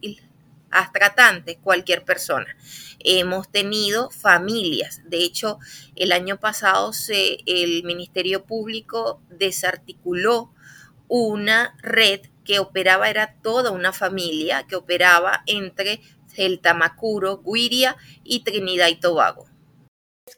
tratantes? 0.92 1.59
Cualquier 1.62 2.05
persona. 2.05 2.57
Hemos 2.98 3.50
tenido 3.50 4.11
familias. 4.11 5.03
De 5.07 5.18
hecho, 5.18 5.59
el 5.96 6.12
año 6.12 6.38
pasado 6.38 6.92
se, 6.92 7.38
el 7.46 7.85
Ministerio 7.85 8.44
Público 8.44 9.22
desarticuló 9.31 10.53
una 11.09 11.76
red 11.83 12.20
que 12.44 12.59
operaba, 12.59 13.11
era 13.11 13.37
toda 13.42 13.70
una 13.70 13.92
familia 13.92 14.66
que 14.66 14.76
operaba 14.76 15.42
entre 15.46 16.00
el 16.37 16.61
Tamacuro, 16.61 17.43
Guiria 17.45 17.97
y 18.25 18.45
Trinidad 18.45 18.88
y 18.88 19.01
Tobago. 19.01 19.47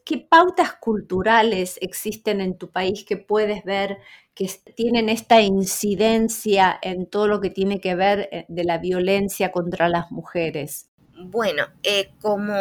¿Qué 0.04 0.18
pautas 0.18 0.74
culturales 0.74 1.78
existen 1.80 2.40
en 2.40 2.56
tu 2.56 2.70
país 2.70 3.04
que 3.04 3.16
puedes 3.16 3.62
ver 3.64 3.98
que 4.34 4.50
tienen 4.74 5.08
esta 5.08 5.42
incidencia 5.42 6.78
en 6.80 7.06
todo 7.06 7.28
lo 7.28 7.40
que 7.40 7.50
tiene 7.50 7.80
que 7.80 7.94
ver 7.94 8.28
eh, 8.32 8.46
de 8.48 8.64
la 8.64 8.78
violencia 8.78 9.52
contra 9.52 9.88
las 9.88 10.10
mujeres? 10.10 10.88
Bueno, 11.24 11.66
eh, 11.82 12.10
como 12.20 12.54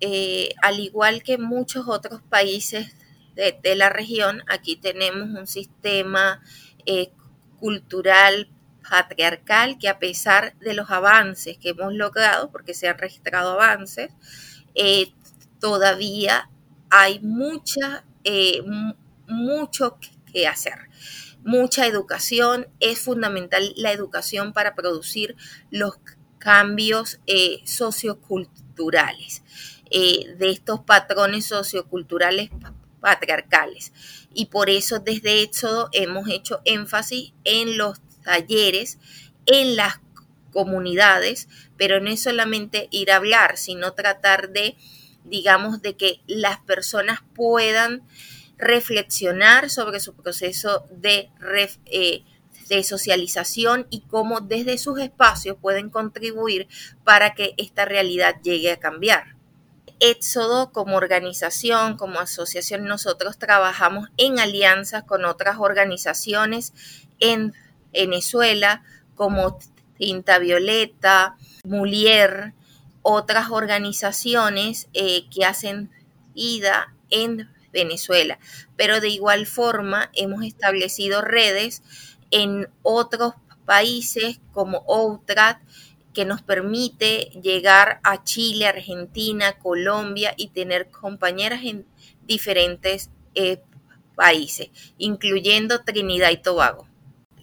eh, 0.00 0.50
al 0.62 0.78
igual 0.78 1.22
que 1.22 1.38
muchos 1.38 1.88
otros 1.88 2.20
países 2.22 2.94
de, 3.34 3.74
la 3.74 3.88
región, 3.88 4.42
aquí 4.46 4.76
tenemos 4.76 5.36
un 5.36 5.48
sistema 5.48 6.40
cultural 7.58 8.48
patriarcal 8.88 9.78
que 9.78 9.88
a 9.88 9.98
pesar 9.98 10.56
de 10.58 10.74
los 10.74 10.90
avances 10.90 11.58
que 11.58 11.70
hemos 11.70 11.94
logrado, 11.94 12.50
porque 12.50 12.74
se 12.74 12.88
han 12.88 12.98
registrado 12.98 13.52
avances, 13.52 14.10
todavía 15.60 16.50
hay 16.90 17.18
mucha, 17.20 18.04
eh, 18.22 18.62
mucho 19.26 19.98
que 20.32 20.46
hacer. 20.46 20.74
Mucha 21.42 21.86
educación, 21.86 22.68
es 22.78 23.00
fundamental 23.00 23.72
la 23.76 23.90
educación 23.90 24.52
para 24.52 24.74
producir 24.74 25.36
los 25.70 25.94
cambios 26.38 27.18
eh, 27.26 27.62
socioculturales 27.64 29.42
eh, 29.90 30.34
de 30.38 30.50
estos 30.50 30.80
patrones 30.80 31.46
socioculturales 31.46 32.50
patriarcales. 33.00 33.92
Y 34.32 34.46
por 34.46 34.70
eso 34.70 35.00
desde 35.00 35.42
Éxodo 35.42 35.88
hemos 35.92 36.28
hecho 36.28 36.60
énfasis 36.64 37.32
en 37.44 37.76
los 37.76 38.03
talleres, 38.24 38.98
en 39.46 39.76
las 39.76 40.00
comunidades, 40.52 41.48
pero 41.76 42.00
no 42.00 42.10
es 42.10 42.22
solamente 42.22 42.88
ir 42.90 43.12
a 43.12 43.16
hablar, 43.16 43.58
sino 43.58 43.92
tratar 43.92 44.50
de 44.50 44.76
digamos, 45.24 45.82
de 45.82 45.96
que 45.96 46.20
las 46.26 46.60
personas 46.60 47.20
puedan 47.34 48.02
reflexionar 48.56 49.70
sobre 49.70 49.98
su 50.00 50.14
proceso 50.14 50.86
de, 50.90 51.30
eh, 51.86 52.22
de 52.68 52.84
socialización 52.84 53.86
y 53.90 54.02
cómo 54.02 54.40
desde 54.40 54.78
sus 54.78 55.00
espacios 55.00 55.56
pueden 55.60 55.90
contribuir 55.90 56.68
para 57.02 57.34
que 57.34 57.54
esta 57.56 57.84
realidad 57.84 58.36
llegue 58.42 58.70
a 58.70 58.78
cambiar. 58.78 59.34
Éxodo 59.98 60.72
como 60.72 60.96
organización, 60.96 61.96
como 61.96 62.20
asociación, 62.20 62.84
nosotros 62.84 63.38
trabajamos 63.38 64.08
en 64.16 64.38
alianzas 64.38 65.04
con 65.04 65.24
otras 65.24 65.56
organizaciones 65.58 66.72
en 67.20 67.54
Venezuela 67.94 68.82
como 69.14 69.58
Tinta 69.96 70.38
Violeta, 70.38 71.36
Mulier, 71.64 72.52
otras 73.02 73.50
organizaciones 73.50 74.88
eh, 74.92 75.28
que 75.30 75.44
hacen 75.44 75.90
vida 76.34 76.94
en 77.10 77.48
Venezuela. 77.72 78.38
Pero 78.76 79.00
de 79.00 79.08
igual 79.08 79.46
forma 79.46 80.10
hemos 80.14 80.44
establecido 80.44 81.22
redes 81.22 81.82
en 82.30 82.68
otros 82.82 83.34
países 83.64 84.40
como 84.52 84.78
OUTRAT 84.86 85.58
que 86.12 86.24
nos 86.24 86.42
permite 86.42 87.30
llegar 87.42 88.00
a 88.04 88.22
Chile, 88.24 88.66
Argentina, 88.66 89.58
Colombia 89.58 90.32
y 90.36 90.48
tener 90.48 90.90
compañeras 90.90 91.60
en 91.64 91.84
diferentes 92.26 93.10
eh, 93.34 93.60
países, 94.14 94.70
incluyendo 94.96 95.82
Trinidad 95.82 96.30
y 96.30 96.36
Tobago. 96.36 96.86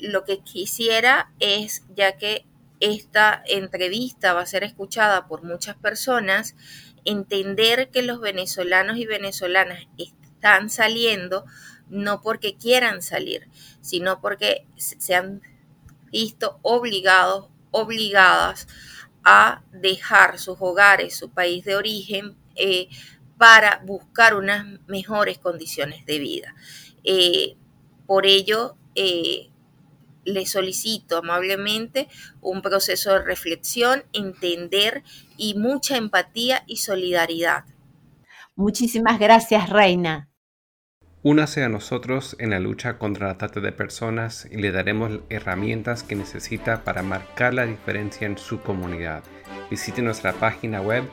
Lo 0.01 0.25
que 0.25 0.39
quisiera 0.39 1.31
es, 1.39 1.83
ya 1.95 2.17
que 2.17 2.45
esta 2.79 3.43
entrevista 3.45 4.33
va 4.33 4.41
a 4.41 4.45
ser 4.47 4.63
escuchada 4.63 5.27
por 5.27 5.43
muchas 5.43 5.75
personas, 5.75 6.55
entender 7.05 7.89
que 7.91 8.01
los 8.01 8.19
venezolanos 8.19 8.97
y 8.97 9.05
venezolanas 9.05 9.87
están 9.97 10.69
saliendo 10.69 11.45
no 11.87 12.21
porque 12.21 12.55
quieran 12.55 13.01
salir, 13.01 13.47
sino 13.81 14.21
porque 14.21 14.65
se 14.75 15.13
han 15.13 15.41
visto 16.11 16.59
obligados, 16.63 17.49
obligadas 17.69 18.67
a 19.23 19.63
dejar 19.71 20.39
sus 20.39 20.57
hogares, 20.59 21.15
su 21.15 21.29
país 21.29 21.63
de 21.63 21.75
origen, 21.75 22.35
eh, 22.55 22.87
para 23.37 23.81
buscar 23.85 24.35
unas 24.35 24.65
mejores 24.87 25.37
condiciones 25.37 26.05
de 26.05 26.19
vida. 26.19 26.55
Eh, 27.03 27.55
por 28.07 28.25
ello, 28.25 28.75
eh, 28.95 29.50
le 30.25 30.45
solicito 30.45 31.17
amablemente 31.17 32.07
un 32.41 32.61
proceso 32.61 33.13
de 33.13 33.23
reflexión, 33.23 34.03
entender 34.13 35.03
y 35.37 35.55
mucha 35.55 35.97
empatía 35.97 36.63
y 36.67 36.77
solidaridad. 36.77 37.65
Muchísimas 38.55 39.19
gracias, 39.19 39.69
Reina. 39.69 40.31
Únase 41.23 41.63
a 41.63 41.69
nosotros 41.69 42.35
en 42.39 42.49
la 42.49 42.59
lucha 42.59 42.97
contra 42.97 43.27
la 43.27 43.37
trata 43.37 43.59
de 43.59 43.71
personas 43.71 44.47
y 44.49 44.57
le 44.57 44.71
daremos 44.71 45.19
herramientas 45.29 46.01
que 46.01 46.15
necesita 46.15 46.83
para 46.83 47.03
marcar 47.03 47.53
la 47.53 47.65
diferencia 47.65 48.25
en 48.25 48.39
su 48.39 48.61
comunidad. 48.61 49.23
Visite 49.69 50.01
nuestra 50.01 50.33
página 50.33 50.81
web 50.81 51.03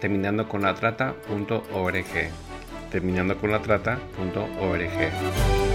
terminando 0.00 0.48
con 0.48 0.62
la 0.62 0.74
trata.org. 0.74 2.30
Terminando 2.90 3.38
con 3.38 3.50
la 3.50 3.60
trata.org. 3.60 5.67